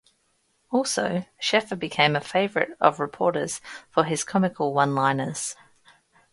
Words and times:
Also, 0.71 1.27
Sheffer 1.39 1.75
became 1.77 2.15
a 2.15 2.21
favorite 2.21 2.75
of 2.81 2.99
reporters 2.99 3.61
for 3.91 4.03
his 4.03 4.23
comical 4.23 4.73
one-liners. 4.73 5.55